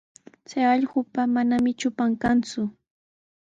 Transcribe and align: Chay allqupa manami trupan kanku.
Chay 0.47 0.65
allqupa 0.75 1.21
manami 1.33 1.71
trupan 1.79 2.11
kanku. 2.21 2.61